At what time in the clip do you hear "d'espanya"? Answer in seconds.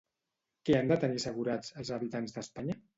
2.39-2.85